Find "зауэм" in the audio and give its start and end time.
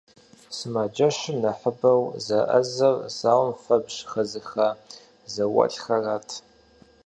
3.17-3.51